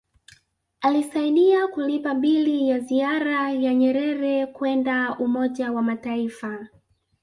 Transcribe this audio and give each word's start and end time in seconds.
Alisaidia 0.81 1.67
kulipa 1.67 2.13
bili 2.15 2.69
ya 2.69 2.79
ziara 2.79 3.51
ya 3.51 3.73
Nyerere 3.73 4.45
kwenda 4.47 5.17
Umoja 5.19 5.71
wa 5.71 5.81
Mataifa 5.81 6.67